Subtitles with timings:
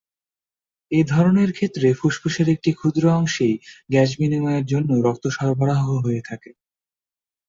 [0.91, 3.55] এধরনের ক্ষেত্রে ফুসফুসের একটি ক্ষুদ্র অংশেই
[3.89, 6.51] গ্যাস বিনিময়ের জন্য রক্ত সরবরাহ হয়ে থাকে।